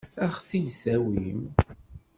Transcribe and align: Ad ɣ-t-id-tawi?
Ad 0.23 0.29
ɣ-t-id-tawi? 0.35 1.29